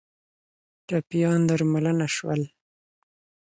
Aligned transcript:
ټپیان 0.87 1.39
درملنه 1.47 2.07
شول 2.15 2.41